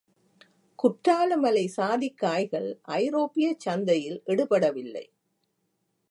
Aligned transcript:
குற்றாலமலைச் 0.79 1.73
சாதிக் 1.75 2.17
காய்கள் 2.17 2.79
ஐரோப்பியச் 2.91 3.59
சந்தையில் 3.59 4.21
எடுபடவில்லை. 4.25 5.05